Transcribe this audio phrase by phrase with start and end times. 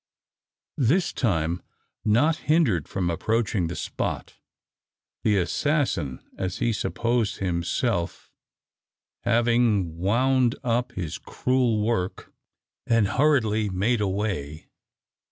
[0.79, 1.61] This time
[2.03, 4.33] not hindered from approaching the spot;
[5.23, 8.31] the assassin as he supposed himself
[9.25, 12.33] having wound up his cruel work,
[12.87, 14.69] and hurriedly made away.